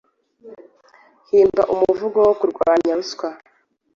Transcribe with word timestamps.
Himba 1.29 1.63
umuvugo 1.73 2.17
wo 2.27 2.33
kurwanya 2.39 2.91
ruswa. 2.99 3.29